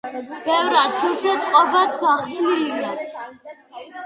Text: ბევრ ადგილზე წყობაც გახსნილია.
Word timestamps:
ბევრ 0.45 0.77
ადგილზე 0.83 1.35
წყობაც 1.43 1.99
გახსნილია. 2.05 2.91